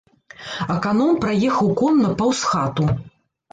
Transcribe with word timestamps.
Аканом 0.75 1.19
праехаў 1.27 1.69
конна 1.83 2.09
паўз 2.25 2.43
хату. 2.55 2.83